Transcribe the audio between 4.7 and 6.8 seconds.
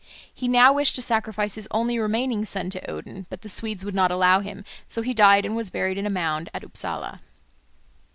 So he died and was buried in a mound at